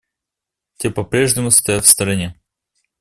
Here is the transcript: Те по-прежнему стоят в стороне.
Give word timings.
Те 0.77 0.89
по-прежнему 0.89 1.51
стоят 1.51 1.85
в 1.85 1.87
стороне. 1.87 2.41